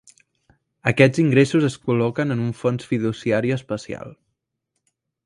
Aquests 0.91 1.19
ingressos 1.23 1.67
es 1.67 1.75
col·loquen 1.89 2.37
en 2.37 2.41
un 2.47 2.55
fons 2.63 2.87
fiduciari 2.95 3.55
especial. 3.59 4.17